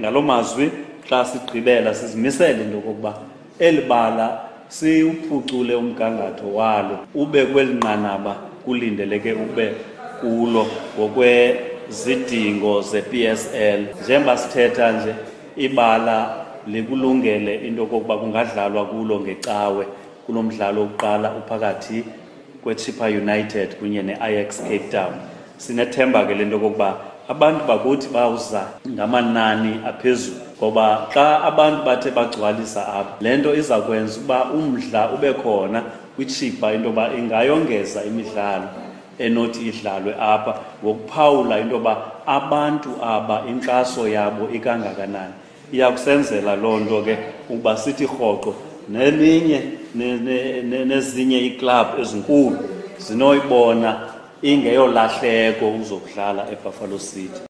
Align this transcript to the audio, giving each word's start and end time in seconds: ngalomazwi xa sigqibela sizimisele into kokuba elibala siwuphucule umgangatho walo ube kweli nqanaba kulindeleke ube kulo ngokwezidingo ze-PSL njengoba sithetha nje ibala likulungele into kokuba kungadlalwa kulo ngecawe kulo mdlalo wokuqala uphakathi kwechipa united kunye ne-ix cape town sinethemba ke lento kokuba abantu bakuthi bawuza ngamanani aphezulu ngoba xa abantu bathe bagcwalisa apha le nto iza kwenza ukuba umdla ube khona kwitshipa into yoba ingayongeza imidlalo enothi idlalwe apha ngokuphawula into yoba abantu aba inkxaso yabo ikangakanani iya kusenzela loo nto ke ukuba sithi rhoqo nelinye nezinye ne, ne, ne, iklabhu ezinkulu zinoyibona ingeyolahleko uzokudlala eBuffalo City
ngalomazwi 0.00 0.70
xa 1.08 1.24
sigqibela 1.24 1.94
sizimisele 1.94 2.62
into 2.64 2.80
kokuba 2.80 3.12
elibala 3.58 4.26
siwuphucule 4.68 5.74
umgangatho 5.74 6.46
walo 6.58 6.96
ube 7.14 7.40
kweli 7.52 7.74
nqanaba 7.78 8.32
kulindeleke 8.64 9.32
ube 9.44 9.66
kulo 10.20 10.64
ngokwezidingo 10.98 12.72
ze-PSL 12.90 13.80
njengoba 14.02 14.34
sithetha 14.42 14.86
nje 14.94 15.12
ibala 15.66 16.16
likulungele 16.66 17.54
into 17.66 17.86
kokuba 17.86 18.14
kungadlalwa 18.20 18.82
kulo 18.92 19.16
ngecawe 19.24 19.84
kulo 20.26 20.40
mdlalo 20.42 20.78
wokuqala 20.80 21.28
uphakathi 21.40 21.98
kwechipa 22.62 23.06
united 23.06 23.68
kunye 23.78 24.02
ne-ix 24.02 24.46
cape 24.62 24.88
town 24.94 25.14
sinethemba 25.56 26.26
ke 26.26 26.34
lento 26.34 26.58
kokuba 26.58 27.07
abantu 27.28 27.64
bakuthi 27.68 28.08
bawuza 28.08 28.66
ngamanani 28.88 29.76
aphezulu 29.86 30.36
ngoba 30.58 31.06
xa 31.12 31.44
abantu 31.44 31.84
bathe 31.84 32.10
bagcwalisa 32.10 32.82
apha 32.88 33.14
le 33.20 33.30
nto 33.36 33.52
iza 33.54 33.76
kwenza 33.84 34.16
ukuba 34.18 34.38
umdla 34.56 35.02
ube 35.14 35.30
khona 35.42 35.80
kwitshipa 36.16 36.72
into 36.74 36.88
yoba 36.88 37.04
ingayongeza 37.20 38.00
imidlalo 38.08 38.64
enothi 39.20 39.60
idlalwe 39.70 40.12
apha 40.20 40.52
ngokuphawula 40.84 41.54
into 41.62 41.74
yoba 41.76 41.92
abantu 42.36 42.88
aba 43.14 43.36
inkxaso 43.52 44.02
yabo 44.16 44.48
ikangakanani 44.56 45.32
iya 45.76 45.86
kusenzela 45.92 46.56
loo 46.56 46.80
nto 46.80 47.02
ke 47.06 47.14
ukuba 47.52 47.76
sithi 47.76 48.06
rhoqo 48.08 48.52
nelinye 48.88 49.60
nezinye 49.94 50.62
ne, 50.62 50.84
ne, 50.84 51.24
ne, 51.24 51.46
iklabhu 51.48 51.92
ezinkulu 52.02 52.56
zinoyibona 53.04 54.17
ingeyolahleko 54.42 55.64
uzokudlala 55.82 56.46
eBuffalo 56.54 56.98
City 56.98 57.40